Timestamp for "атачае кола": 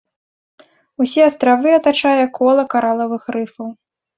1.81-2.63